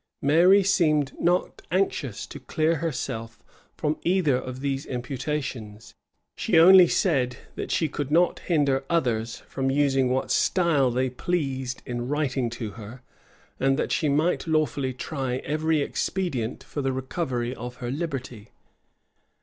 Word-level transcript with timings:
Mary 0.23 0.63
seemed 0.63 1.13
not 1.19 1.61
anxious 1.69 2.25
to 2.25 2.39
clear 2.39 2.77
herself 2.77 3.43
from 3.77 3.99
either 4.01 4.35
of 4.35 4.61
these 4.61 4.87
imputations. 4.87 5.93
She 6.35 6.57
only 6.57 6.87
said 6.87 7.37
that 7.53 7.69
she 7.69 7.87
could 7.87 8.09
not 8.09 8.39
hinder 8.39 8.83
others 8.89 9.37
from 9.47 9.69
using 9.69 10.09
what 10.09 10.31
style 10.31 10.89
they 10.89 11.11
pleased 11.11 11.83
in 11.85 12.07
writing 12.07 12.49
to 12.49 12.71
her; 12.71 13.03
and 13.59 13.77
that 13.77 13.91
she 13.91 14.09
might 14.09 14.47
lawfully 14.47 14.91
try 14.95 15.35
every 15.45 15.83
expedient 15.83 16.63
for 16.63 16.81
the 16.81 16.91
recovery 16.91 17.53
of 17.53 17.75
her 17.75 17.91
liberty. 17.91 18.49